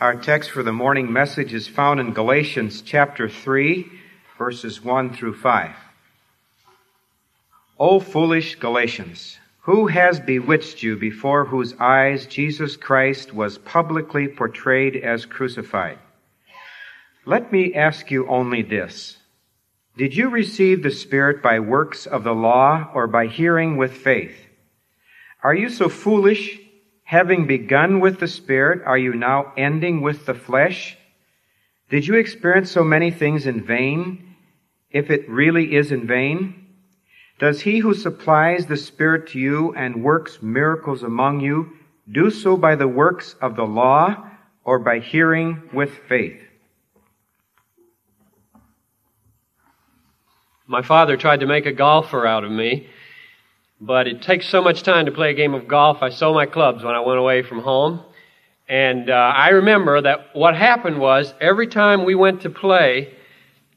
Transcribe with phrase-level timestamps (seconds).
[0.00, 3.86] Our text for the morning message is found in Galatians chapter 3,
[4.36, 5.70] verses 1 through 5.
[7.78, 14.96] O foolish Galatians, who has bewitched you before whose eyes Jesus Christ was publicly portrayed
[14.96, 16.00] as crucified?
[17.24, 19.16] Let me ask you only this.
[19.96, 24.34] Did you receive the Spirit by works of the law or by hearing with faith?
[25.44, 26.58] Are you so foolish?
[27.14, 30.98] Having begun with the Spirit, are you now ending with the flesh?
[31.88, 34.34] Did you experience so many things in vain,
[34.90, 36.66] if it really is in vain?
[37.38, 41.74] Does he who supplies the Spirit to you and works miracles among you
[42.10, 44.28] do so by the works of the law
[44.64, 46.42] or by hearing with faith?
[50.66, 52.88] My father tried to make a golfer out of me.
[53.80, 55.98] But it takes so much time to play a game of golf.
[56.02, 58.00] I sold my clubs when I went away from home.
[58.68, 63.14] And uh, I remember that what happened was every time we went to play,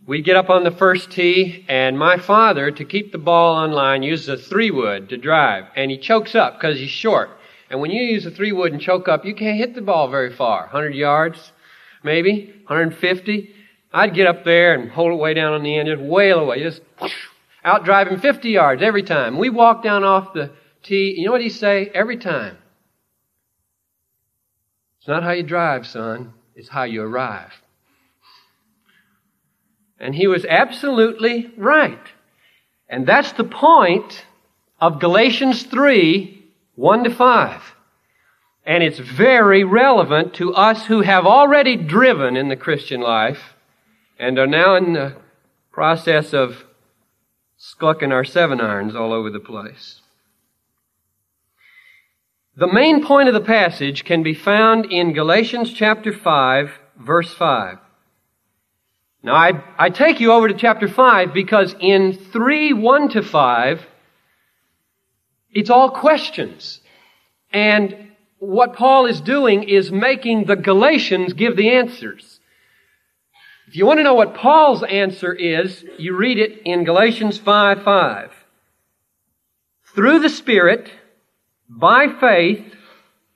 [0.05, 3.71] we'd get up on the first tee, and my father, to keep the ball on
[3.71, 5.65] line, uses a three wood to drive.
[5.75, 7.31] And he chokes up because he's short.
[7.69, 10.09] And when you use a three wood and choke up, you can't hit the ball
[10.09, 11.51] very far 100 yards,
[12.03, 13.53] maybe, 150.
[13.93, 16.61] I'd get up there and hold it way down on the end, just wail away,
[16.63, 16.81] just
[17.67, 19.37] out driving 50 yards every time.
[19.37, 20.51] We walk down off the
[20.83, 21.13] tee.
[21.17, 21.91] You know what he say?
[21.93, 22.57] Every time.
[24.99, 26.33] It's not how you drive, son.
[26.55, 27.51] It's how you arrive.
[29.99, 31.99] And he was absolutely right.
[32.87, 34.25] And that's the point
[34.79, 36.45] of Galatians 3,
[36.75, 37.61] 1 to 5.
[38.65, 43.55] And it's very relevant to us who have already driven in the Christian life
[44.17, 45.15] and are now in the
[45.71, 46.63] process of
[47.57, 50.01] squawking our seven irons all over the place.
[52.55, 57.77] The main point of the passage can be found in Galatians chapter 5, verse 5.
[59.23, 63.85] Now, I, I take you over to chapter 5 because in 3, 1 to 5,
[65.51, 66.79] it's all questions.
[67.51, 72.36] And what Paul is doing is making the Galatians give the answers.
[73.67, 77.83] If you want to know what Paul's answer is, you read it in Galatians 5
[77.83, 78.31] 5.
[79.93, 80.89] Through the Spirit,
[81.67, 82.63] by faith,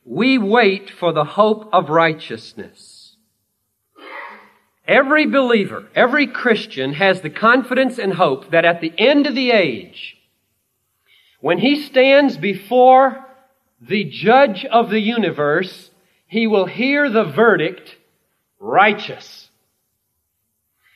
[0.05, 3.17] we wait for the hope of righteousness.
[4.87, 9.51] Every believer, every Christian has the confidence and hope that at the end of the
[9.51, 10.17] age,
[11.41, 13.25] when he stands before
[13.81, 15.91] the judge of the universe,
[16.27, 17.97] he will hear the verdict,
[18.59, 19.49] righteous.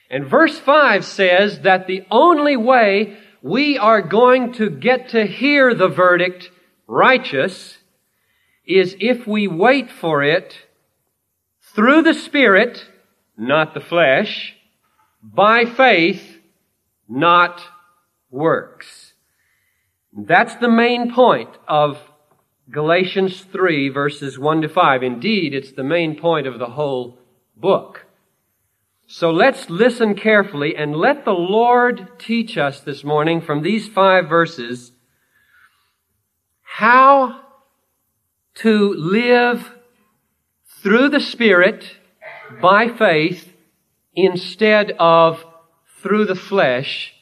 [0.09, 5.73] And verse 5 says that the only way we are going to get to hear
[5.73, 6.49] the verdict
[6.87, 7.77] righteous
[8.65, 10.55] is if we wait for it
[11.73, 12.85] through the Spirit,
[13.37, 14.55] not the flesh,
[15.21, 16.39] by faith,
[17.07, 17.61] not
[18.29, 19.13] works.
[20.13, 21.99] That's the main point of
[22.71, 25.03] Galatians 3 verses 1 to 5.
[25.03, 27.19] Indeed, it's the main point of the whole
[27.55, 28.04] book.
[29.07, 34.27] So let's listen carefully and let the Lord teach us this morning from these five
[34.27, 34.91] verses
[36.63, 37.41] how
[38.55, 39.71] to live
[40.81, 41.85] through the Spirit
[42.59, 43.53] by faith
[44.15, 45.43] instead of
[46.01, 47.13] through the flesh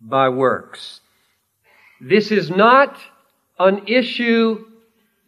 [0.00, 1.00] by works.
[2.00, 2.96] This is not
[3.58, 4.64] an issue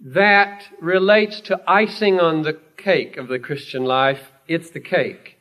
[0.01, 4.33] that relates to icing on the cake of the Christian life.
[4.49, 5.34] It's the cake.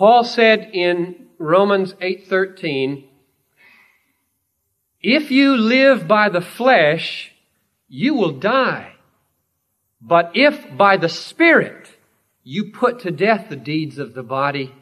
[0.00, 3.04] Paul said in Romans 8:13,
[5.02, 7.32] if you live by the flesh,
[7.86, 8.94] you will die.
[10.00, 11.98] But if by the Spirit
[12.42, 14.74] you put to death the deeds of the body,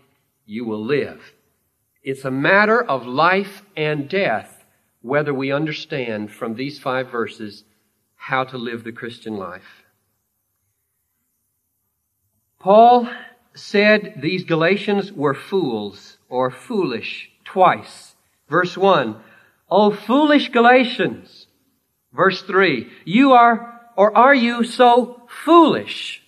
[0.47, 1.35] you will live.
[2.05, 4.65] It's a matter of life and death
[5.03, 7.65] whether we understand from these five verses
[8.15, 9.83] how to live the Christian life.
[12.61, 13.09] Paul
[13.59, 18.15] said these Galatians were fools or foolish twice.
[18.49, 19.17] Verse 1,
[19.71, 21.47] O foolish Galatians.
[22.13, 26.23] Verse 3, you are or are you so foolish?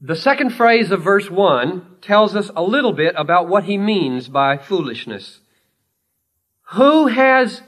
[0.00, 4.28] The second phrase of verse 1 tells us a little bit about what he means
[4.28, 5.40] by foolishness.
[6.72, 7.62] Who has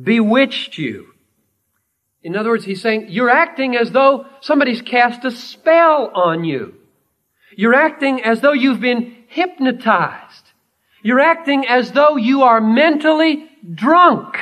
[0.00, 1.08] bewitched you?
[2.22, 6.74] In other words, he's saying, you're acting as though somebody's cast a spell on you.
[7.56, 10.50] You're acting as though you've been hypnotized.
[11.02, 14.36] You're acting as though you are mentally drunk.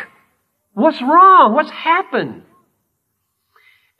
[0.73, 1.53] What's wrong?
[1.53, 2.43] What's happened?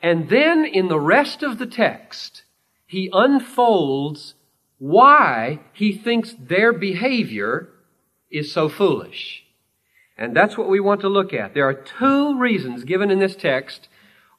[0.01, 2.43] And then in the rest of the text,
[2.87, 4.35] he unfolds
[4.79, 7.71] why he thinks their behavior
[8.31, 9.44] is so foolish.
[10.17, 11.55] And that's what we want to look at.
[11.55, 13.89] There are two reasons given in this text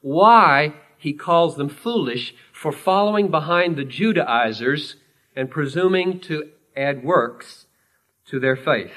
[0.00, 4.96] why he calls them foolish for following behind the Judaizers
[5.34, 7.66] and presuming to add works
[8.26, 8.92] to their faith.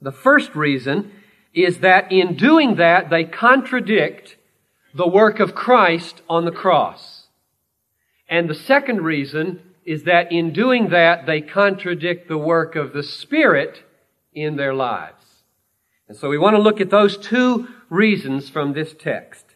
[0.00, 1.12] The first reason
[1.54, 4.36] is that in doing that, they contradict
[4.94, 7.28] the work of Christ on the cross.
[8.28, 13.02] And the second reason is that in doing that, they contradict the work of the
[13.02, 13.82] Spirit
[14.32, 15.21] in their lives.
[16.12, 19.46] And so we want to look at those two reasons from this text.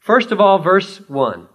[0.00, 1.46] First of all, verse 1.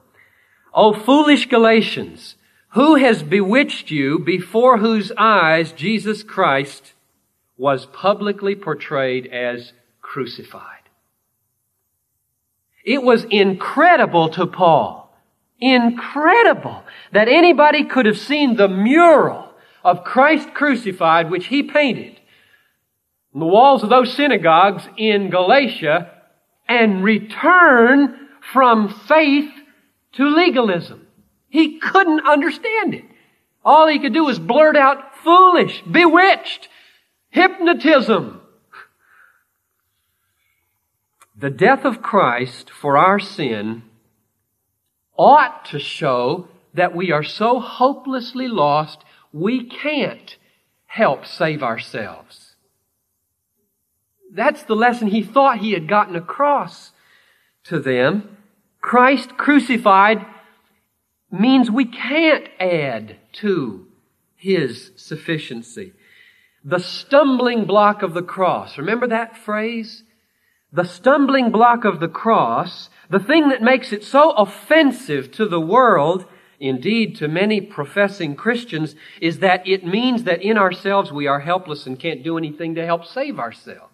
[0.76, 2.36] O foolish Galatians,
[2.74, 6.94] who has bewitched you before whose eyes Jesus Christ
[7.58, 10.84] was publicly portrayed as crucified?
[12.86, 15.12] It was incredible to Paul,
[15.60, 22.21] incredible that anybody could have seen the mural of Christ crucified which he painted
[23.34, 26.12] the walls of those synagogues in Galatia
[26.68, 29.52] and return from faith
[30.14, 31.08] to legalism.
[31.50, 33.06] He couldn't understand it.
[33.64, 36.68] All he could do was blurt out foolish, bewitched,
[37.30, 38.42] hypnotism.
[41.38, 43.84] The death of Christ for our sin
[45.18, 50.38] ought to show that we are so hopelessly lost we can't
[50.86, 52.51] help save ourselves.
[54.34, 56.92] That's the lesson he thought he had gotten across
[57.66, 58.38] to them.
[58.80, 60.26] Christ crucified
[61.32, 63.88] means we can't add to
[64.36, 65.94] his sufficiency.
[66.64, 68.78] The stumbling block of the cross.
[68.78, 70.04] Remember that phrase?
[70.72, 75.60] The stumbling block of the cross, the thing that makes it so offensive to the
[75.60, 76.26] world,
[76.60, 81.86] indeed to many professing Christians, is that it means that in ourselves we are helpless
[81.86, 83.91] and can't do anything to help save ourselves.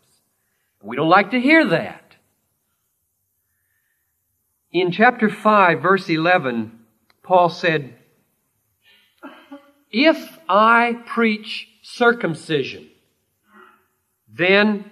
[0.88, 2.16] We don't like to hear that.
[4.72, 6.80] In chapter 5, verse 11,
[7.24, 7.94] Paul said,
[9.92, 12.90] If I preach circumcision,
[14.34, 14.90] then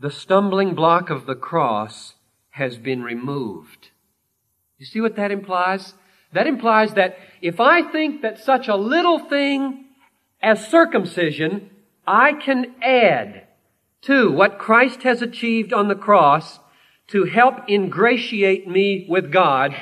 [0.00, 2.14] the stumbling block of the cross
[2.52, 3.90] has been removed.
[4.78, 5.92] You see what that implies?
[6.32, 9.84] That implies that if I think that such a little thing
[10.40, 11.68] as circumcision
[12.06, 13.47] I can add
[14.02, 16.58] to what Christ has achieved on the cross,
[17.08, 19.74] to help ingratiate me with God,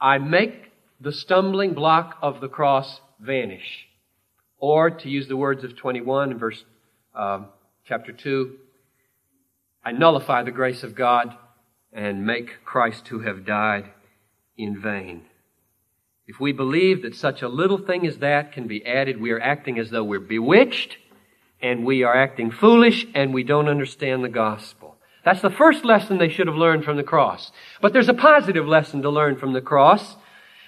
[0.00, 3.86] I make the stumbling block of the cross vanish.
[4.58, 6.64] Or, to use the words of 21 verse
[7.14, 7.46] um,
[7.84, 8.56] chapter 2,
[9.84, 11.36] I nullify the grace of God
[11.92, 13.90] and make Christ to have died
[14.56, 15.22] in vain.
[16.26, 19.40] If we believe that such a little thing as that can be added, we are
[19.40, 20.96] acting as though we're bewitched
[21.62, 24.96] and we are acting foolish and we don't understand the gospel.
[25.24, 27.52] That's the first lesson they should have learned from the cross.
[27.80, 30.16] But there's a positive lesson to learn from the cross.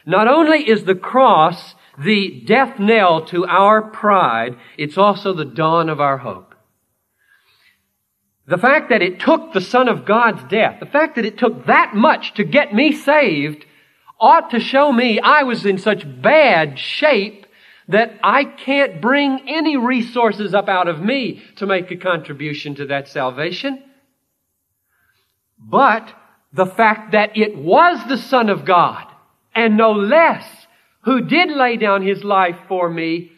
[0.06, 5.88] Not only is the cross the death knell to our pride, it's also the dawn
[5.88, 6.55] of our hope.
[8.47, 11.67] The fact that it took the Son of God's death, the fact that it took
[11.67, 13.64] that much to get me saved,
[14.21, 17.44] ought to show me I was in such bad shape
[17.88, 22.87] that I can't bring any resources up out of me to make a contribution to
[22.87, 23.83] that salvation.
[25.59, 26.12] But
[26.53, 29.07] the fact that it was the Son of God,
[29.55, 30.47] and no less,
[31.03, 33.33] who did lay down his life for me,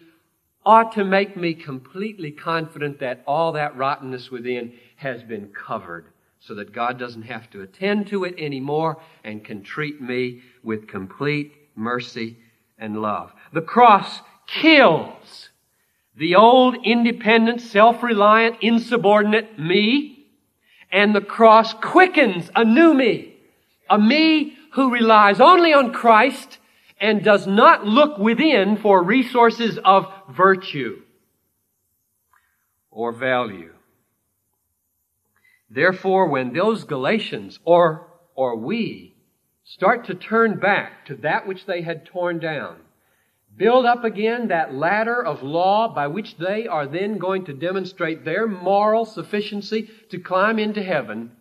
[0.65, 6.07] ought to make me completely confident that all that rottenness within has been covered
[6.41, 10.89] so that God doesn't have to attend to it anymore and can treat me with
[10.89, 12.37] complete mercy
[12.79, 13.33] and love.
[13.53, 15.51] The cross kills
[16.17, 20.17] the old independent, self-reliant, insubordinate me
[20.91, 23.35] and the cross quickens a new me.
[23.91, 26.59] A me who relies only on Christ
[27.01, 31.03] and does not look within for resources of virtue
[32.91, 33.73] or value.
[35.69, 39.15] Therefore, when those Galatians or, or we
[39.65, 42.77] start to turn back to that which they had torn down,
[43.57, 48.25] build up again that ladder of law by which they are then going to demonstrate
[48.25, 51.33] their moral sufficiency to climb into heaven,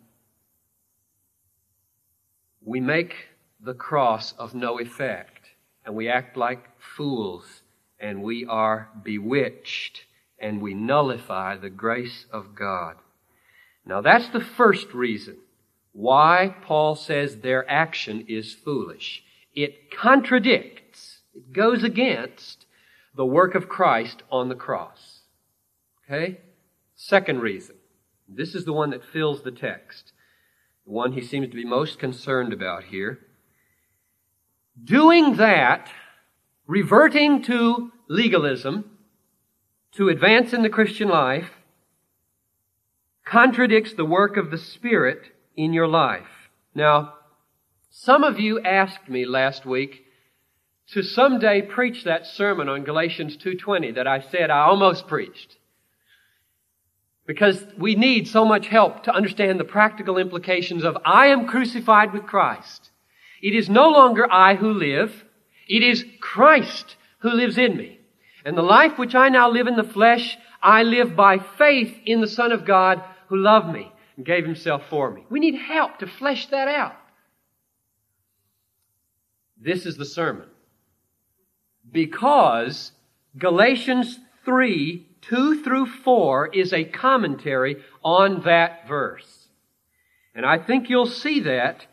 [2.64, 3.14] we make
[3.60, 5.40] the cross of no effect
[5.84, 6.64] and we act like
[6.96, 7.62] fools
[7.98, 10.04] and we are bewitched
[10.38, 12.96] and we nullify the grace of God.
[13.84, 15.36] Now that's the first reason
[15.92, 19.22] why Paul says their action is foolish.
[19.54, 20.85] It contradicts,
[21.36, 22.66] it goes against
[23.14, 25.20] the work of Christ on the cross.
[26.04, 26.40] Okay?
[26.94, 27.76] Second reason.
[28.28, 30.12] This is the one that fills the text.
[30.86, 33.20] The one he seems to be most concerned about here.
[34.82, 35.90] Doing that,
[36.66, 38.90] reverting to legalism,
[39.92, 41.50] to advance in the Christian life,
[43.24, 46.50] contradicts the work of the Spirit in your life.
[46.74, 47.14] Now,
[47.90, 50.05] some of you asked me last week
[50.92, 55.56] to someday preach that sermon on Galatians 2.20 that I said I almost preached.
[57.26, 62.12] Because we need so much help to understand the practical implications of I am crucified
[62.12, 62.90] with Christ.
[63.42, 65.24] It is no longer I who live.
[65.68, 67.98] It is Christ who lives in me.
[68.44, 72.20] And the life which I now live in the flesh, I live by faith in
[72.20, 75.24] the Son of God who loved me and gave himself for me.
[75.28, 76.94] We need help to flesh that out.
[79.60, 80.46] This is the sermon.
[81.96, 82.92] Because
[83.38, 89.48] Galatians 3 2 through 4 is a commentary on that verse.
[90.34, 91.86] And I think you'll see that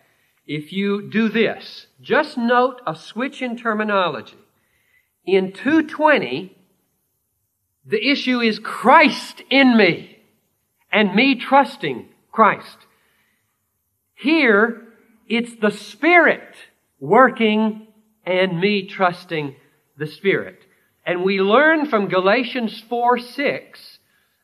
[0.45, 1.87] if you do this.
[2.01, 4.35] Just note a switch in terminology.
[5.25, 6.53] In 220,
[7.85, 10.19] the issue is Christ in me
[10.91, 12.77] and me trusting Christ.
[14.15, 14.81] Here,
[15.29, 16.55] it's the Spirit
[16.99, 17.87] working
[18.25, 19.55] and me trusting
[19.97, 20.59] the Spirit.
[21.05, 23.99] And we learn from Galatians 4 6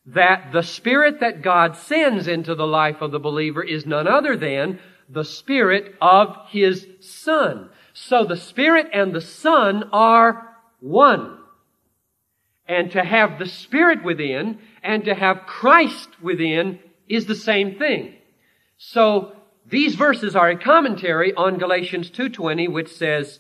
[0.08, 4.36] that the Spirit that God sends into the life of the believer is none other
[4.36, 7.70] than the Spirit of His Son.
[7.94, 11.38] So the Spirit and the Son are one.
[12.68, 18.14] And to have the Spirit within and to have Christ within is the same thing.
[18.78, 19.34] So
[19.66, 23.40] these verses are a commentary on Galatians 2:20 which says,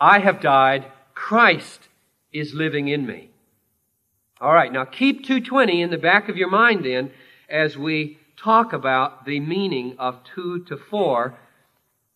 [0.00, 1.88] "I have died, Christ
[2.32, 3.30] is living in me.
[4.40, 7.12] All right, now keep 220 in the back of your mind then
[7.48, 11.38] as we talk about the meaning of 2 to 4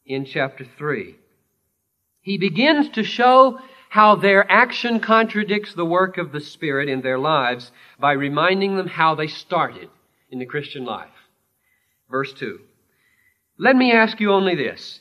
[0.07, 1.17] in chapter 3.
[2.21, 7.19] He begins to show how their action contradicts the work of the Spirit in their
[7.19, 9.89] lives by reminding them how they started
[10.31, 11.09] in the Christian life.
[12.11, 12.59] Verse 2.
[13.59, 15.01] Let me ask you only this.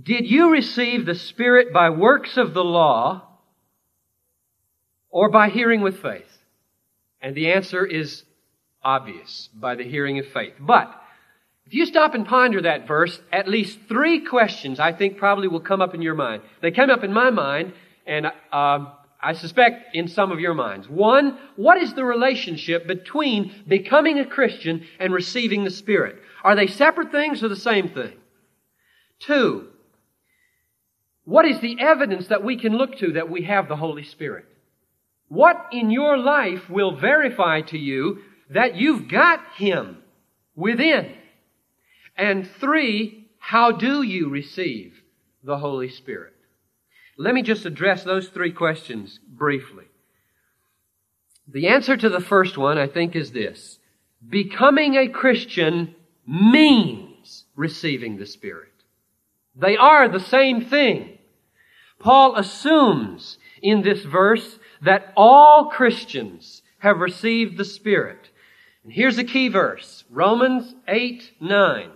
[0.00, 3.22] Did you receive the Spirit by works of the law
[5.08, 6.30] or by hearing with faith?
[7.20, 8.24] And the answer is
[8.82, 10.54] obvious, by the hearing of faith.
[10.58, 10.92] But,
[11.66, 15.60] if you stop and ponder that verse, at least three questions I think probably will
[15.60, 16.42] come up in your mind.
[16.60, 17.72] They came up in my mind,
[18.06, 18.86] and uh,
[19.22, 20.88] I suspect in some of your minds.
[20.88, 26.16] One, what is the relationship between becoming a Christian and receiving the Spirit?
[26.42, 28.12] Are they separate things or the same thing?
[29.20, 29.68] Two,
[31.24, 34.46] what is the evidence that we can look to that we have the Holy Spirit?
[35.28, 39.98] What in your life will verify to you that you've got Him
[40.54, 41.14] within?
[42.16, 44.94] And three, how do you receive
[45.42, 46.34] the Holy Spirit?
[47.16, 49.84] Let me just address those three questions briefly.
[51.46, 53.78] The answer to the first one, I think, is this.
[54.26, 55.94] Becoming a Christian
[56.26, 58.73] means receiving the Spirit.
[59.56, 61.18] They are the same thing.
[61.98, 68.30] Paul assumes in this verse that all Christians have received the Spirit.
[68.82, 70.04] And here's a key verse.
[70.10, 71.90] Romans 8, 9.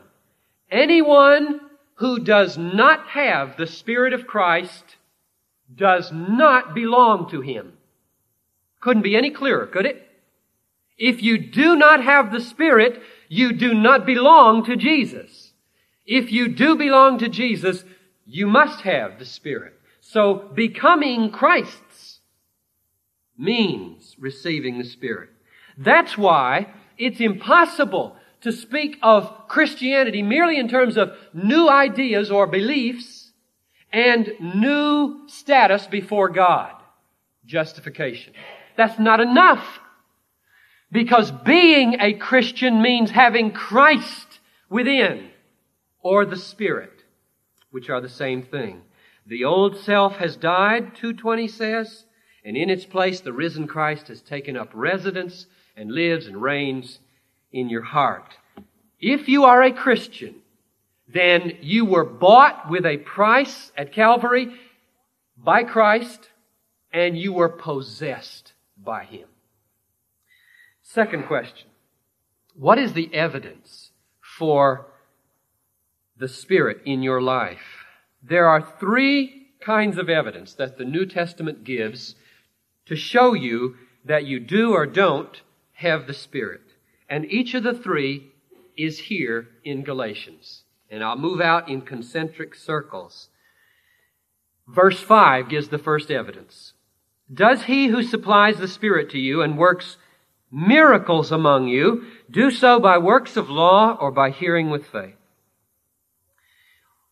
[0.70, 1.60] Anyone
[1.96, 4.96] who does not have the Spirit of Christ
[5.74, 7.74] does not belong to Him.
[8.80, 10.08] Couldn't be any clearer, could it?
[10.96, 15.47] If you do not have the Spirit, you do not belong to Jesus.
[16.08, 17.84] If you do belong to Jesus,
[18.24, 19.74] you must have the Spirit.
[20.00, 22.20] So becoming Christ's
[23.36, 25.28] means receiving the Spirit.
[25.76, 32.46] That's why it's impossible to speak of Christianity merely in terms of new ideas or
[32.46, 33.30] beliefs
[33.92, 36.72] and new status before God.
[37.44, 38.32] Justification.
[38.78, 39.78] That's not enough.
[40.90, 45.28] Because being a Christian means having Christ within
[46.08, 47.04] or the Spirit,
[47.70, 48.80] which are the same thing.
[49.26, 52.06] The old self has died, 220 says,
[52.42, 55.44] and in its place, the risen Christ has taken up residence
[55.76, 56.98] and lives and reigns
[57.52, 58.38] in your heart.
[58.98, 60.36] If you are a Christian,
[61.12, 64.48] then you were bought with a price at Calvary
[65.36, 66.30] by Christ,
[66.90, 69.28] and you were possessed by Him.
[70.80, 71.68] Second question.
[72.54, 73.90] What is the evidence
[74.38, 74.86] for
[76.18, 77.84] the Spirit in your life.
[78.22, 82.14] There are three kinds of evidence that the New Testament gives
[82.86, 85.42] to show you that you do or don't
[85.74, 86.62] have the Spirit.
[87.08, 88.32] And each of the three
[88.76, 90.64] is here in Galatians.
[90.90, 93.28] And I'll move out in concentric circles.
[94.66, 96.72] Verse 5 gives the first evidence.
[97.32, 99.98] Does he who supplies the Spirit to you and works
[100.50, 105.14] miracles among you do so by works of law or by hearing with faith?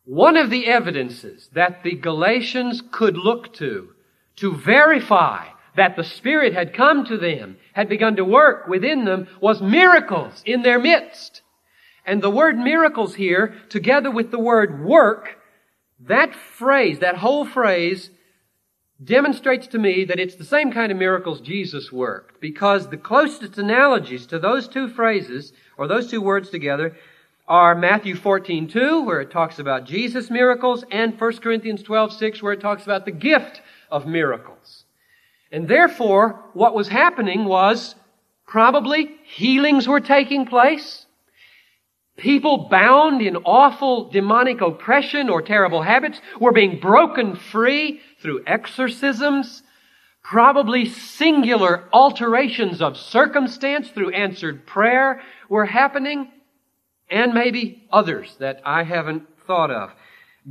[0.06, 3.90] One of the evidences that the Galatians could look to
[4.36, 9.26] to verify that the Spirit had come to them, had begun to work within them,
[9.40, 11.42] was miracles in their midst.
[12.06, 15.38] And the word miracles here, together with the word work,
[15.98, 18.10] that phrase, that whole phrase,
[19.02, 22.40] demonstrates to me that it's the same kind of miracles Jesus worked.
[22.40, 26.96] Because the closest analogies to those two phrases, or those two words together,
[27.48, 32.42] are Matthew 14, 2, where it talks about Jesus' miracles, and 1 Corinthians 12, 6,
[32.42, 33.60] where it talks about the gift
[33.90, 34.84] of miracles.
[35.52, 37.94] And therefore, what was happening was
[38.46, 41.06] probably healings were taking place.
[42.16, 49.62] People bound in awful demonic oppression or terrible habits were being broken free through exorcisms.
[50.22, 56.32] Probably singular alterations of circumstance through answered prayer were happening.
[57.10, 59.90] And maybe others that I haven't thought of.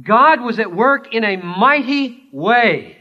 [0.02, 2.98] God was at work in a mighty way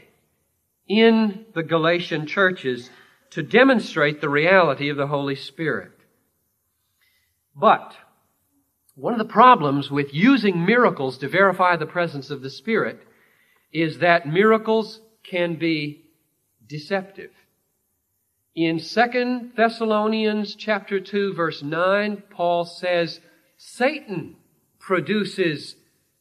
[0.87, 2.89] in the Galatian churches
[3.31, 5.91] to demonstrate the reality of the Holy Spirit.
[7.55, 7.95] But
[8.95, 13.01] one of the problems with using miracles to verify the presence of the Spirit
[13.73, 16.05] is that miracles can be
[16.65, 17.31] deceptive.
[18.55, 23.19] In 2 Thessalonians chapter 2 verse 9, Paul says,
[23.57, 24.35] Satan
[24.79, 25.75] produces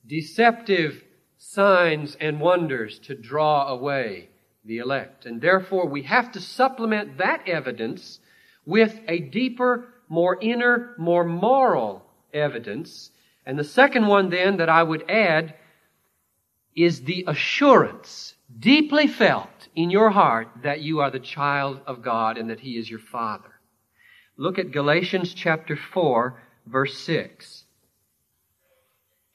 [0.07, 1.05] deceptive
[1.39, 4.29] signs and wonders to draw away
[4.65, 5.27] the elect.
[5.27, 8.21] And therefore, we have to supplement that evidence
[8.65, 13.11] with a deeper, more inner, more moral evidence.
[13.45, 15.55] And the second one then that I would add
[16.75, 22.39] is the assurance deeply felt in your heart that you are the child of God
[22.39, 23.51] and that He is your Father.
[24.37, 27.65] Look at Galatians chapter 4 verse 6.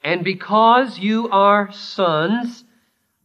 [0.02, 2.64] And because you are sons,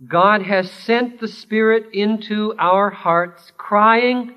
[0.05, 4.33] God has sent the Spirit into our hearts, crying,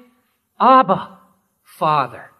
[0.61, 1.19] Abba,
[1.65, 2.31] Father.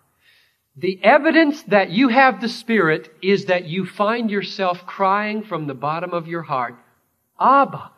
[0.77, 5.75] The evidence that you have the Spirit is that you find yourself crying from the
[5.75, 6.77] bottom of your heart,
[7.41, 7.91] Abba,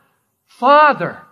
[0.46, 1.22] Father.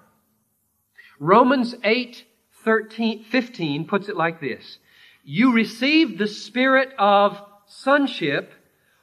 [1.19, 2.25] Romans 8,
[2.65, 4.79] 13, 15 puts it like this.
[5.25, 8.53] You received the Spirit of sonship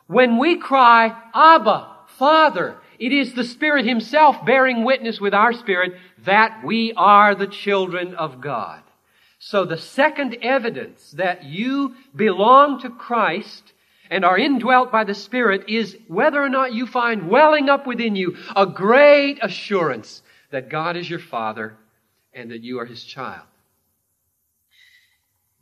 [0.08, 2.78] when we cry, Abba, Father.
[3.00, 8.16] It is the Spirit Himself bearing witness with our spirit that we are the children
[8.16, 8.82] of God.
[9.40, 13.74] So the second evidence that you belong to Christ
[14.10, 18.16] and are indwelt by the Spirit is whether or not you find welling up within
[18.16, 21.76] you a great assurance that God is your Father
[22.34, 23.46] and that you are His child.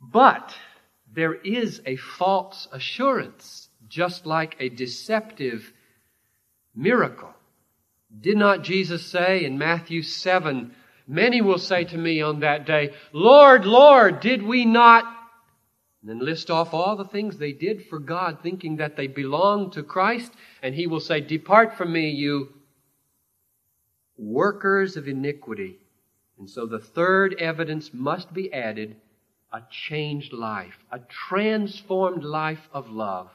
[0.00, 0.54] But
[1.14, 5.72] there is a false assurance, just like a deceptive
[6.74, 7.32] miracle.
[8.20, 10.74] Did not Jesus say in Matthew 7,
[11.06, 15.04] Many will say to me on that day, Lord, Lord, did we not?
[16.00, 19.74] And then list off all the things they did for God, thinking that they belonged
[19.74, 20.32] to Christ.
[20.62, 22.54] And he will say, Depart from me, you
[24.16, 25.78] workers of iniquity.
[26.38, 28.96] And so the third evidence must be added
[29.54, 33.30] a changed life, a transformed life of love.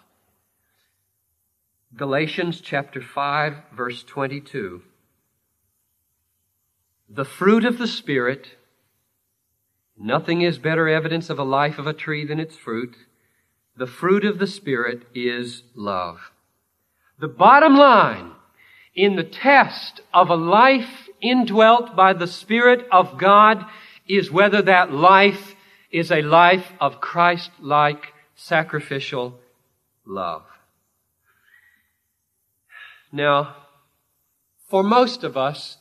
[1.95, 4.81] Galatians chapter 5 verse 22.
[7.09, 8.57] The fruit of the Spirit,
[9.97, 12.97] nothing is better evidence of a life of a tree than its fruit.
[13.77, 16.31] The fruit of the Spirit is love.
[17.17, 18.33] The bottom line
[18.93, 23.65] in the test of a life indwelt by the Spirit of God
[24.05, 25.55] is whether that life
[25.91, 29.39] is a life of Christ-like sacrificial
[30.05, 30.43] love.
[33.11, 33.55] Now,
[34.69, 35.77] for most of us,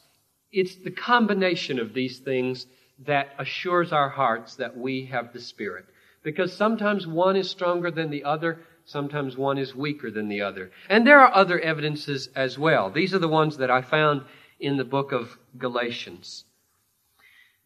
[0.50, 2.66] it's the combination of these things
[3.06, 5.84] that assures our hearts that we have the Spirit.
[6.22, 10.70] Because sometimes one is stronger than the other, sometimes one is weaker than the other.
[10.88, 12.90] And there are other evidences as well.
[12.90, 14.22] These are the ones that I found
[14.58, 16.44] in the book of Galatians.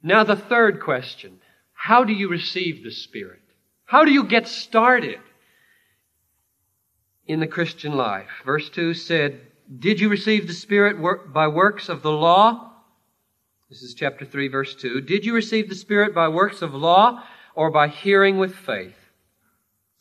[0.03, 1.39] Now, the third question
[1.89, 3.41] how do you receive the Spirit?
[3.85, 5.21] How do you get started?
[7.27, 8.29] in the Christian life.
[8.45, 9.41] Verse 2 said,
[9.79, 10.97] Did you receive the Spirit
[11.33, 12.73] by works of the law?
[13.69, 15.01] This is chapter 3, verse 2.
[15.01, 17.23] Did you receive the Spirit by works of law
[17.55, 18.97] or by hearing with faith?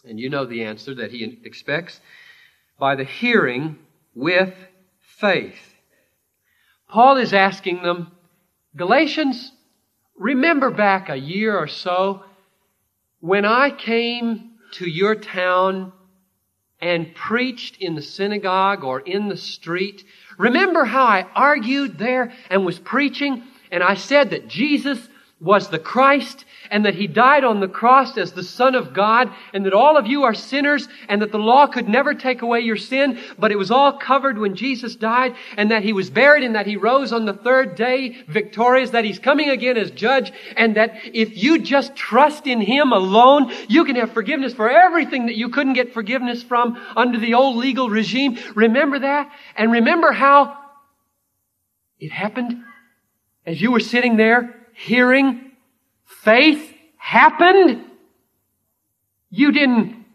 [0.03, 2.01] And you know the answer that he expects
[2.79, 3.77] by the hearing
[4.15, 4.53] with
[4.99, 5.75] faith.
[6.89, 8.11] Paul is asking them,
[8.75, 9.51] Galatians,
[10.21, 12.23] remember back a year or so
[13.21, 15.91] when I came to your town
[16.79, 20.03] and preached in the synagogue or in the street.
[20.37, 24.99] Remember how I argued there and was preaching and I said that Jesus
[25.41, 29.33] was the Christ and that he died on the cross as the Son of God
[29.53, 32.59] and that all of you are sinners and that the law could never take away
[32.59, 36.43] your sin, but it was all covered when Jesus died and that he was buried
[36.43, 40.31] and that he rose on the third day victorious, that he's coming again as judge
[40.55, 45.25] and that if you just trust in him alone, you can have forgiveness for everything
[45.25, 48.37] that you couldn't get forgiveness from under the old legal regime.
[48.53, 49.31] Remember that?
[49.55, 50.55] And remember how
[51.99, 52.63] it happened
[53.43, 55.51] as you were sitting there hearing
[56.05, 57.85] faith happened.
[59.29, 60.05] You didn't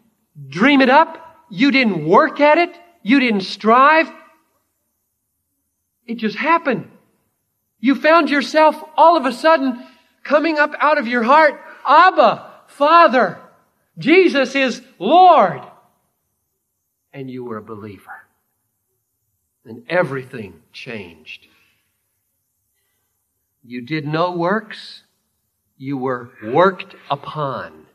[0.47, 1.23] dream it up.
[1.49, 2.75] You didn't work at it.
[3.01, 4.11] You didn't strive.
[6.05, 6.89] It just happened.
[7.79, 9.83] You found yourself all of a sudden
[10.23, 13.39] coming up out of your heart, Abba, Father,
[13.97, 15.61] Jesus is Lord.
[17.13, 18.11] And you were a believer.
[19.65, 21.47] And everything changed.
[23.67, 25.03] You did no works.
[25.77, 27.85] You were worked upon.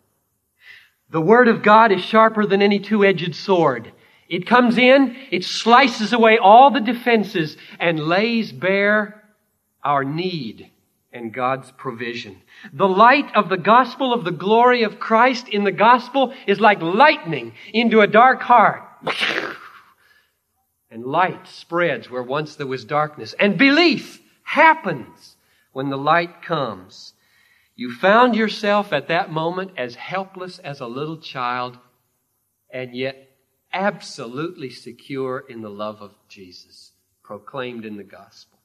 [1.09, 3.91] The Word of God is sharper than any two-edged sword.
[4.29, 9.25] It comes in, it slices away all the defenses and lays bare
[9.83, 10.71] our need
[11.11, 12.43] and God's provision.
[12.75, 16.83] The light of the gospel of the glory of Christ in the gospel is like
[16.83, 18.83] lightning into a dark heart.
[20.91, 23.35] And light spreads where once there was darkness.
[23.41, 25.32] And belief happens
[25.73, 27.15] when the light comes,
[27.75, 31.79] you found yourself at that moment as helpless as a little child
[32.71, 33.31] and yet
[33.73, 38.59] absolutely secure in the love of Jesus proclaimed in the gospel.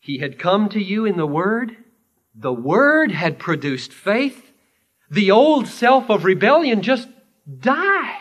[0.00, 1.76] He had come to you in the Word.
[2.34, 4.52] The Word had produced faith.
[5.10, 7.08] The old self of rebellion just
[7.60, 8.14] died.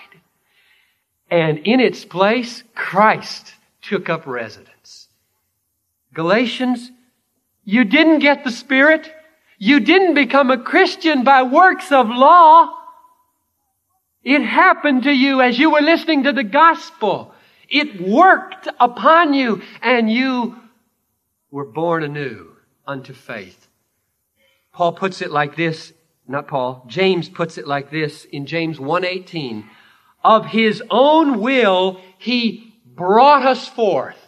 [1.30, 4.77] And in its place, Christ took up residence.
[6.18, 6.92] Galatians,
[7.64, 9.14] you didn't get the Spirit.
[9.60, 12.76] You didn't become a Christian by works of law.
[14.24, 17.36] It happened to you as you were listening to the gospel.
[17.70, 20.58] It worked upon you and you
[21.52, 22.48] were born anew
[22.88, 23.68] unto faith.
[24.74, 25.94] Paul puts it like this,
[26.28, 29.70] not Paul, James puts it like this in James 1:18.
[30.24, 34.27] Of his own will he brought us forth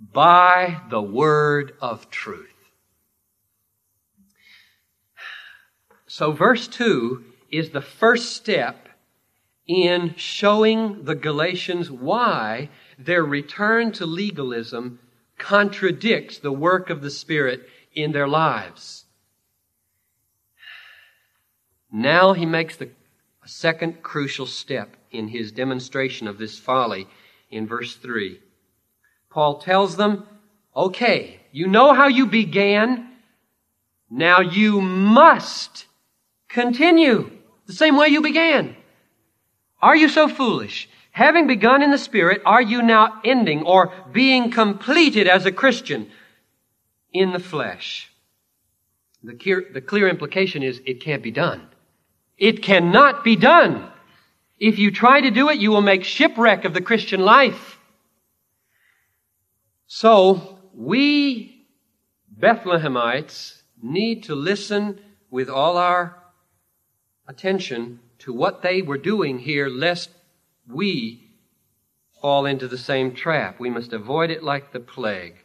[0.00, 2.52] by the word of truth.
[6.06, 8.88] So verse 2 is the first step
[9.66, 15.00] in showing the Galatians why their return to legalism
[15.38, 19.04] contradicts the work of the Spirit in their lives.
[21.90, 22.90] Now he makes the
[23.44, 27.06] second crucial step in his demonstration of this folly
[27.50, 28.40] in verse 3.
[29.36, 30.26] Paul tells them,
[30.74, 33.06] okay, you know how you began.
[34.08, 35.84] Now you must
[36.48, 37.30] continue
[37.66, 38.74] the same way you began.
[39.82, 40.88] Are you so foolish?
[41.10, 46.10] Having begun in the Spirit, are you now ending or being completed as a Christian
[47.12, 48.10] in the flesh?
[49.22, 51.68] The clear, the clear implication is it can't be done.
[52.38, 53.86] It cannot be done.
[54.58, 57.75] If you try to do it, you will make shipwreck of the Christian life.
[59.86, 61.66] So, we
[62.38, 66.16] Bethlehemites need to listen with all our
[67.28, 70.10] attention to what they were doing here, lest
[70.68, 71.30] we
[72.20, 73.60] fall into the same trap.
[73.60, 75.36] We must avoid it like the plague.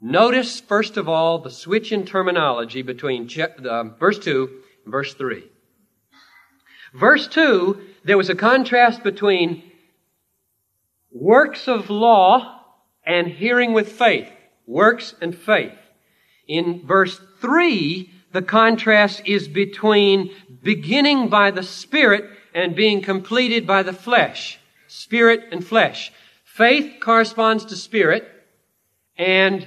[0.00, 5.44] Notice, first of all, the switch in terminology between uh, verse 2 and verse 3.
[6.94, 9.64] Verse 2, there was a contrast between
[11.10, 12.53] works of law
[13.06, 14.28] and hearing with faith.
[14.66, 15.78] Works and faith.
[16.46, 20.30] In verse 3, the contrast is between
[20.62, 24.58] beginning by the Spirit and being completed by the flesh.
[24.88, 26.12] Spirit and flesh.
[26.44, 28.28] Faith corresponds to Spirit
[29.16, 29.66] and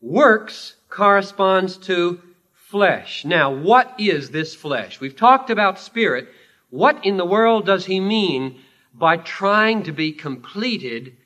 [0.00, 2.20] works corresponds to
[2.52, 3.24] flesh.
[3.24, 5.00] Now, what is this flesh?
[5.00, 6.28] We've talked about Spirit.
[6.70, 8.60] What in the world does he mean
[8.98, 11.16] by trying to be completed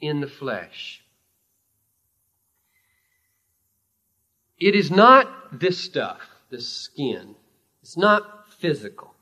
[0.00, 1.02] in the flesh.
[4.60, 6.20] It is not this stuff,
[6.50, 7.34] this skin.
[7.82, 9.14] It's not physical.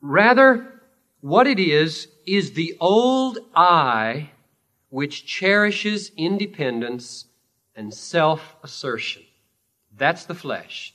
[0.00, 0.80] Rather,
[1.20, 4.30] what it is, is the old I
[4.90, 7.26] which cherishes independence
[7.74, 9.22] and self assertion.
[9.96, 10.94] That's the flesh.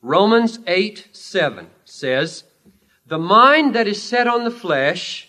[0.00, 2.44] Romans 8 7 says,
[3.06, 5.28] The mind that is set on the flesh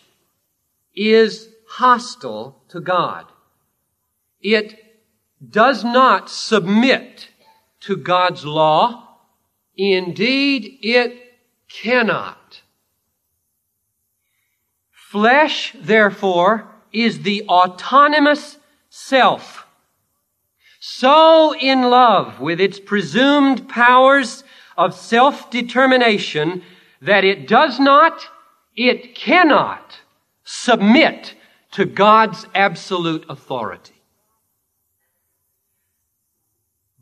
[0.96, 3.26] is hostile to God.
[4.42, 4.83] It
[5.50, 7.30] does not submit
[7.82, 9.18] to God's law.
[9.76, 11.20] Indeed, it
[11.70, 12.62] cannot.
[14.92, 18.58] Flesh, therefore, is the autonomous
[18.90, 19.66] self.
[20.80, 24.44] So in love with its presumed powers
[24.78, 26.64] of self-determination
[27.02, 28.28] that it does not,
[28.76, 30.00] it cannot
[30.44, 31.36] submit
[31.72, 33.93] to God's absolute authority.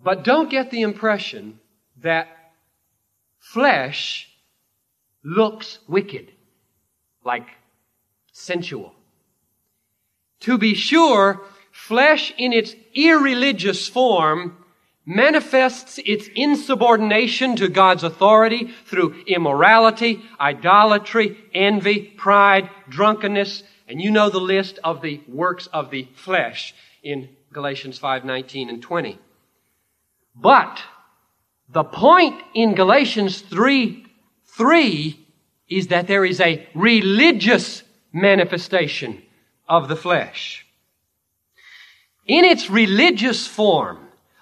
[0.04, 1.60] But don't get the impression
[2.02, 2.28] that
[3.40, 4.30] flesh
[5.24, 6.32] looks wicked,
[7.24, 7.48] like
[8.32, 8.94] sensual.
[10.42, 14.58] To be sure, flesh in its irreligious form
[15.06, 24.30] manifests its insubordination to God's authority through immorality, idolatry, envy, pride, drunkenness, and you know
[24.30, 29.20] the list of the works of the flesh in Galatians 5:19 and 20.
[30.36, 30.82] But
[31.70, 34.06] the point in Galatians 3
[34.46, 35.28] 3
[35.70, 39.22] is that there is a religious manifestation
[39.68, 40.66] of the flesh.
[42.28, 44.00] In its religious form,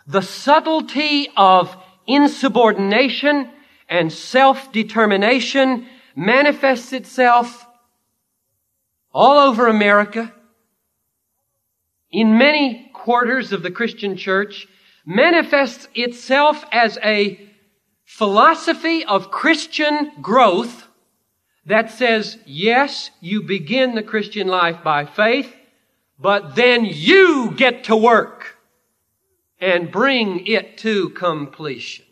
[0.08, 1.76] the subtlety of
[2.08, 3.52] insubordination
[3.88, 7.68] and self-determination manifests itself
[9.12, 10.34] all over America,
[12.12, 14.68] in many quarters of the Christian church,
[15.06, 17.40] manifests itself as a
[18.06, 20.88] philosophy of Christian growth
[21.66, 25.56] that says, yes, you begin the Christian life by faith,
[26.20, 28.58] but then you get to work
[29.60, 32.06] and bring it to completion.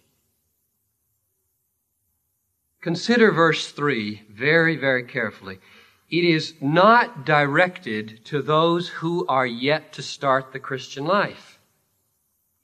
[2.82, 5.60] Consider verse 3 very, very carefully.
[6.10, 11.57] It is not directed to those who are yet to start the Christian life.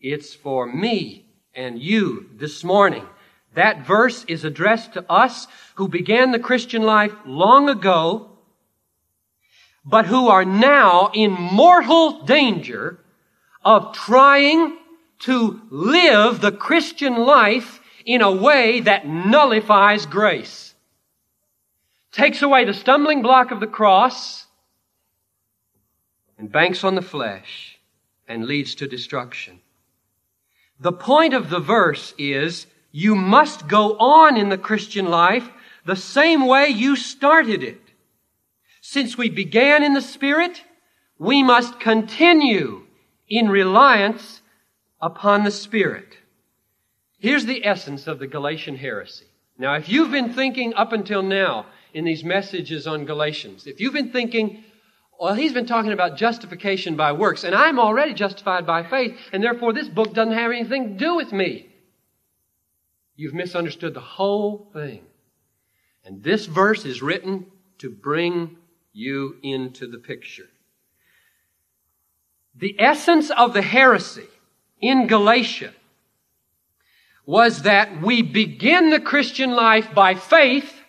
[0.03, 3.07] It's for me and you this morning.
[3.55, 8.29] That verse is addressed to us who began the Christian life long ago,
[9.85, 12.99] but who are now in mortal danger
[13.63, 14.77] of trying
[15.19, 20.75] to live the Christian life in a way that nullifies grace.
[22.11, 24.47] Takes away the stumbling block of the cross
[26.37, 27.79] and banks on the flesh
[28.27, 29.61] and leads to destruction.
[30.83, 35.49] The point of the verse is you must go on in the Christian life
[35.85, 37.79] the same way you started it.
[38.81, 40.61] Since we began in the Spirit,
[41.17, 42.81] we must continue
[43.29, 44.41] in reliance
[45.01, 46.17] upon the Spirit.
[47.17, 49.27] Here's the essence of the Galatian heresy.
[49.57, 53.93] Now, if you've been thinking up until now in these messages on Galatians, if you've
[53.93, 54.65] been thinking,
[55.19, 59.43] well, he's been talking about justification by works, and I'm already justified by faith, and
[59.43, 61.67] therefore this book doesn't have anything to do with me.
[63.15, 65.03] You've misunderstood the whole thing.
[66.03, 67.45] And this verse is written
[67.77, 68.57] to bring
[68.91, 70.49] you into the picture.
[72.55, 74.27] The essence of the heresy
[74.81, 75.73] in Galatia
[77.25, 80.81] was that we begin the Christian life by faith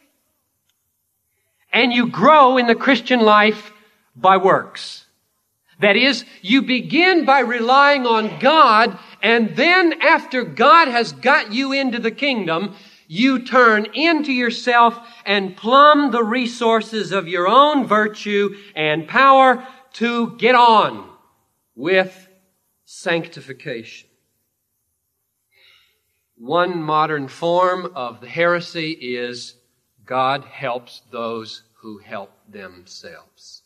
[1.73, 3.73] and you grow in the Christian life
[4.17, 5.07] by works.
[5.81, 11.73] That is, you begin by relying on God and then after God has got you
[11.73, 12.77] into the kingdom,
[13.09, 20.37] you turn into yourself and plumb the resources of your own virtue and power to
[20.37, 21.09] get on
[21.75, 22.29] with
[22.85, 24.11] sanctification.
[26.37, 29.55] One modern form of the heresy is
[30.05, 33.64] God helps those who help themselves.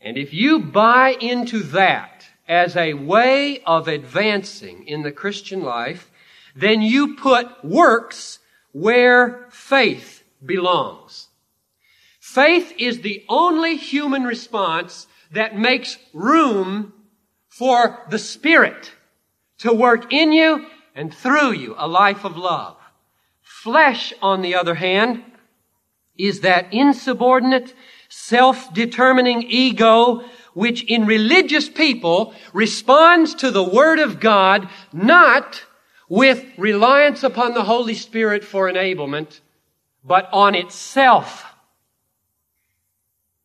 [0.00, 6.10] And if you buy into that, as a way of advancing in the Christian life,
[6.56, 8.38] then you put works
[8.72, 11.28] where faith belongs.
[12.18, 16.92] Faith is the only human response that makes room
[17.48, 18.92] for the Spirit
[19.58, 22.76] to work in you and through you a life of love.
[23.42, 25.22] Flesh, on the other hand,
[26.16, 27.74] is that insubordinate,
[28.08, 35.64] self-determining ego which in religious people responds to the Word of God not
[36.08, 39.40] with reliance upon the Holy Spirit for enablement,
[40.02, 41.44] but on itself.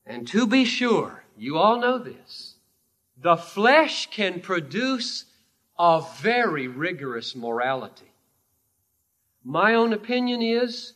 [0.05, 2.55] And to be sure, you all know this,
[3.21, 5.25] the flesh can produce
[5.77, 8.11] a very rigorous morality.
[9.43, 10.93] My own opinion is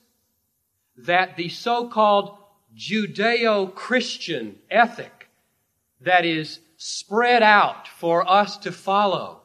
[0.98, 2.38] that the so-called
[2.78, 5.30] Judeo-Christian ethic
[6.02, 9.42] that is spread out for us to follow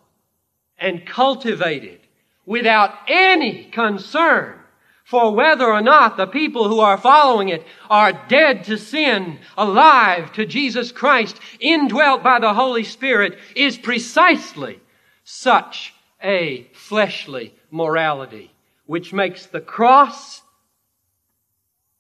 [0.78, 2.00] and cultivated
[2.44, 4.58] without any concern
[5.04, 10.32] for whether or not the people who are following it are dead to sin, alive
[10.32, 14.80] to Jesus Christ, indwelt by the Holy Spirit, is precisely
[15.24, 18.52] such a fleshly morality,
[18.86, 20.42] which makes the cross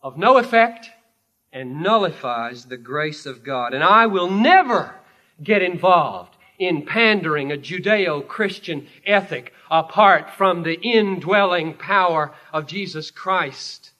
[0.00, 0.88] of no effect
[1.52, 3.74] and nullifies the grace of God.
[3.74, 4.94] And I will never
[5.42, 13.10] get involved in pandering a Judeo Christian ethic apart from the indwelling power of Jesus
[13.10, 13.90] Christ,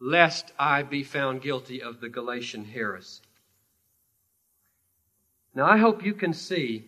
[0.00, 3.22] lest I be found guilty of the Galatian heresy.
[5.54, 6.84] Now, I hope you can see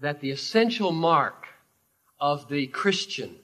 [0.00, 1.46] that the essential mark
[2.18, 3.36] of the Christian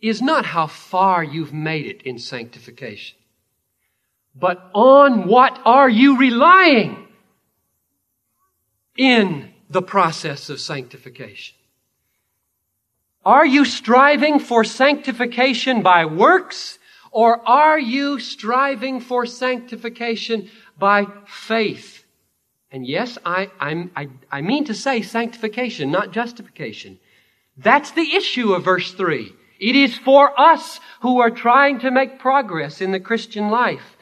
[0.00, 3.16] is not how far you've made it in sanctification,
[4.38, 7.08] but on what are you relying
[8.96, 11.56] in the process of sanctification?
[13.24, 16.78] Are you striving for sanctification by works
[17.10, 22.04] or are you striving for sanctification by faith?
[22.70, 26.98] And yes, I, I, I mean to say sanctification, not justification.
[27.56, 29.32] That's the issue of verse 3.
[29.58, 33.95] It is for us who are trying to make progress in the Christian life.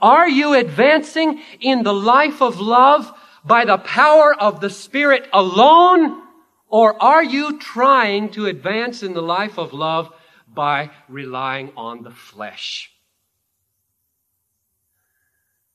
[0.00, 3.12] Are you advancing in the life of love
[3.44, 6.22] by the power of the Spirit alone?
[6.68, 10.12] Or are you trying to advance in the life of love
[10.46, 12.90] by relying on the flesh?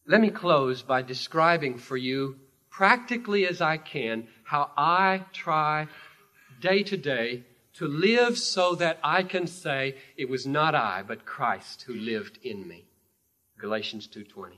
[0.05, 2.35] Let me close by describing for you,
[2.69, 5.87] practically as I can, how I try
[6.59, 11.25] day to day to live so that I can say it was not I, but
[11.25, 12.90] Christ who lived in me.
[13.61, 14.57] Galatians 2:20.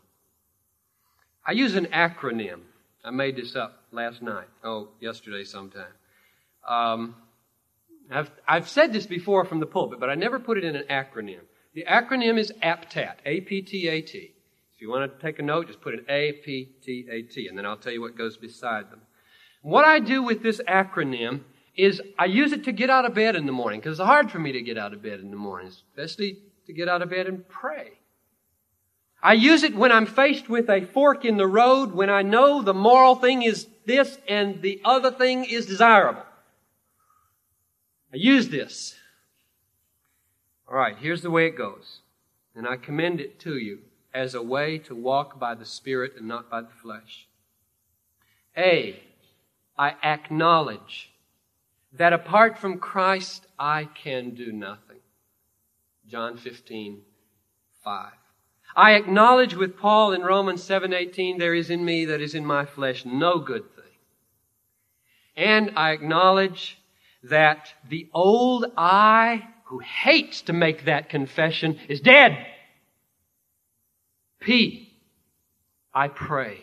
[1.46, 2.62] I use an acronym.
[3.04, 4.48] I made this up last night.
[4.64, 5.92] Oh, yesterday sometime.
[6.68, 7.16] Um,
[8.10, 10.86] I've, I've said this before from the pulpit, but I never put it in an
[10.90, 11.42] acronym.
[11.74, 14.32] The acronym is APTAT, A-P-T-A-T.
[14.76, 17.92] If you want to take a note, just put an A-P-T-A-T, and then I'll tell
[17.92, 19.02] you what goes beside them.
[19.62, 21.42] What I do with this acronym
[21.76, 24.32] is I use it to get out of bed in the morning, because it's hard
[24.32, 27.10] for me to get out of bed in the morning, especially to get out of
[27.10, 27.94] bed and pray.
[29.24, 32.62] I use it when I'm faced with a fork in the road, when I know
[32.62, 36.26] the moral thing is this and the other thing is desirable.
[38.12, 38.96] I use this.
[40.68, 42.00] All right, here's the way it goes.
[42.54, 43.80] And I commend it to you
[44.14, 47.28] as a way to walk by the Spirit and not by the flesh.
[48.58, 49.02] A,
[49.78, 51.14] I acknowledge
[51.94, 55.00] that apart from Christ, I can do nothing.
[56.08, 57.02] John 15,
[57.86, 58.12] 5.
[58.76, 62.66] I acknowledge with Paul in Romans 7:18 there is in me that is in my
[62.66, 63.84] flesh no good thing.
[65.36, 66.78] And I acknowledge
[67.24, 72.46] that the old I who hates to make that confession is dead.
[74.40, 74.94] P.
[75.94, 76.60] I pray.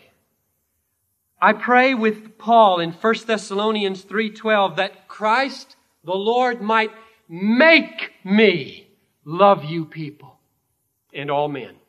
[1.41, 6.91] I pray with Paul in 1 Thessalonians 3:12 that Christ the Lord might
[7.27, 8.87] make me
[9.23, 10.39] love you people
[11.13, 11.80] and all men.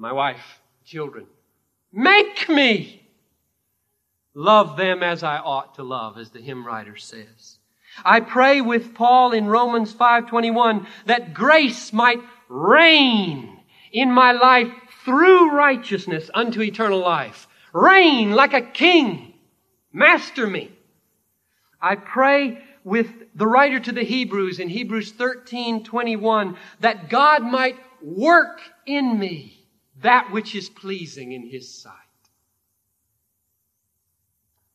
[0.00, 1.26] My wife, children.
[1.92, 3.00] Make me
[4.34, 7.58] Love them as I ought to love, as the hymn writer says.
[8.04, 14.72] I pray with Paul in Romans 5:21 that grace might reign in my life
[15.04, 17.48] through righteousness unto eternal life.
[17.72, 19.34] Reign like a king.
[19.92, 20.70] Master me.
[21.82, 28.60] I pray with the writer to the Hebrews in Hebrews 13:21 that God might work
[28.86, 29.59] in me
[30.02, 31.94] that which is pleasing in his sight.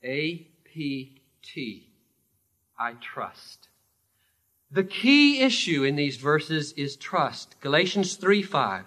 [0.04, 1.90] A P T.
[2.78, 3.70] I trust.
[4.72, 7.56] The key issue in these verses is trust.
[7.62, 8.86] Galatians 3 5.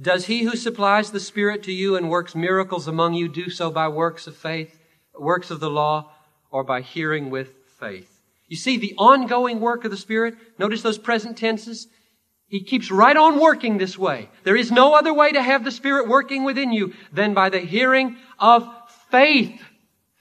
[0.00, 3.70] Does he who supplies the Spirit to you and works miracles among you do so
[3.70, 4.78] by works of faith,
[5.18, 6.12] works of the law,
[6.50, 8.20] or by hearing with faith?
[8.48, 10.36] You see the ongoing work of the Spirit?
[10.58, 11.88] Notice those present tenses.
[12.48, 14.28] He keeps right on working this way.
[14.44, 17.60] There is no other way to have the Spirit working within you than by the
[17.60, 18.68] hearing of
[19.10, 19.60] faith.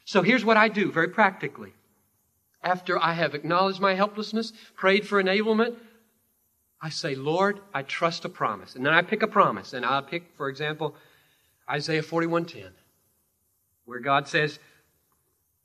[0.05, 1.73] So here's what I do very practically.
[2.63, 5.75] After I have acknowledged my helplessness, prayed for enablement,
[6.81, 8.75] I say, Lord, I trust a promise.
[8.75, 9.73] And then I pick a promise.
[9.73, 10.95] And I'll pick, for example,
[11.69, 12.71] Isaiah 41:10,
[13.85, 14.59] where God says,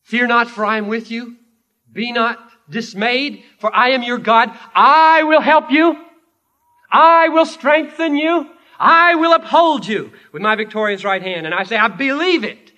[0.02, 1.36] Fear not, for I am with you.
[1.92, 2.38] Be not
[2.70, 4.50] dismayed, for I am your God.
[4.74, 6.04] I will help you.
[6.90, 8.50] I will strengthen you.
[8.78, 11.46] I will uphold you with my victorious right hand.
[11.46, 12.72] And I say, I believe it.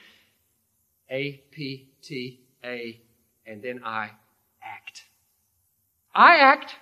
[1.11, 3.01] A P T A,
[3.47, 4.11] and then I
[4.63, 5.05] act.
[6.15, 6.75] I act.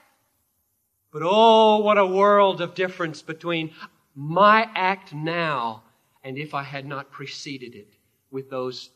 [1.12, 3.72] But oh, what a world of difference between
[4.14, 5.82] my act now
[6.22, 7.94] and if I had not preceded it
[8.30, 8.90] with those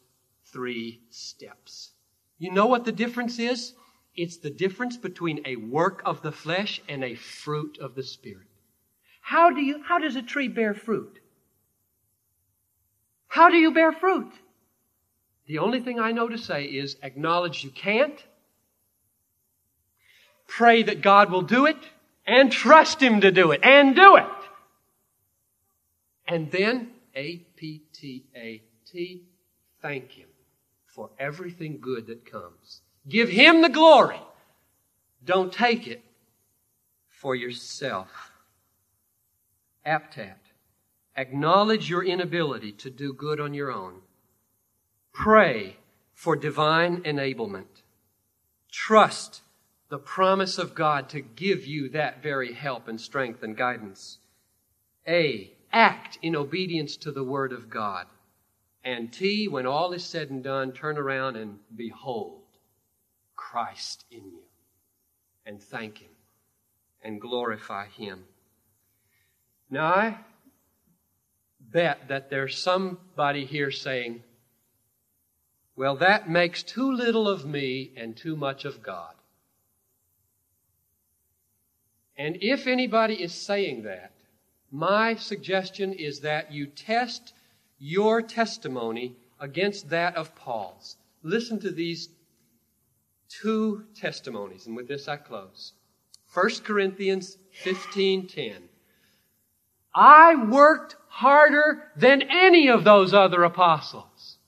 [0.44, 1.92] three steps.
[2.38, 3.72] You know what the difference is?
[4.14, 8.46] It's the difference between a work of the flesh and a fruit of the Spirit.
[9.22, 11.18] How do you, how does a tree bear fruit?
[13.28, 14.30] How do you bear fruit?
[15.46, 18.22] The only thing I know to say is acknowledge you can't,
[20.46, 21.78] pray that God will do it,
[22.26, 24.26] and trust Him to do it, and do it.
[26.28, 29.22] And then, A P T A T,
[29.80, 30.28] thank Him
[30.86, 32.82] for everything good that comes.
[33.08, 34.20] Give Him the glory.
[35.24, 36.02] Don't take it
[37.08, 38.32] for yourself.
[39.86, 40.36] Aptat.
[41.16, 44.00] Acknowledge your inability to do good on your own.
[45.12, 45.76] Pray
[46.14, 47.82] for divine enablement.
[48.70, 49.42] Trust
[49.88, 54.18] the promise of God to give you that very help and strength and guidance.
[55.06, 55.52] A.
[55.72, 58.06] Act in obedience to the Word of God.
[58.84, 62.41] And T, when all is said and done, turn around and behold
[63.50, 64.44] Christ in you.
[65.44, 66.10] And thank Him
[67.02, 68.24] and glorify Him.
[69.68, 70.18] Now, I
[71.60, 74.22] bet that there's somebody here saying,
[75.74, 79.14] well, that makes too little of me and too much of God.
[82.16, 84.12] And if anybody is saying that,
[84.70, 87.34] my suggestion is that you test
[87.78, 90.96] your testimony against that of Paul's.
[91.22, 92.08] Listen to these
[93.40, 95.72] two testimonies, and with this I close.
[96.34, 98.68] 1 Corinthians 15:10.
[99.94, 104.38] I worked harder than any of those other apostles.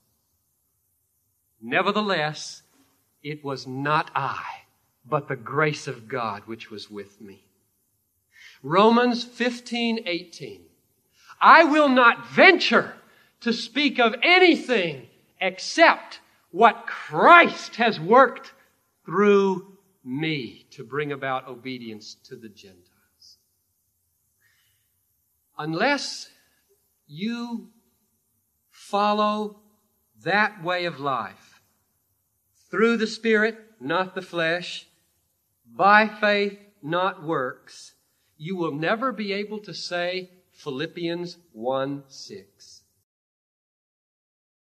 [1.61, 2.63] Nevertheless,
[3.21, 4.63] it was not I,
[5.05, 7.43] but the grace of God which was with me.
[8.63, 10.61] Romans 15:18.
[11.39, 12.95] I will not venture
[13.41, 15.09] to speak of anything
[15.39, 16.19] except
[16.51, 18.53] what Christ has worked
[19.05, 23.37] through me to bring about obedience to the Gentiles.
[25.57, 26.29] Unless
[27.07, 27.69] you
[28.69, 29.61] follow
[30.23, 31.61] that way of life
[32.69, 34.87] through the Spirit, not the flesh,
[35.65, 37.93] by faith, not works,
[38.37, 42.74] you will never be able to say Philippians 1 6.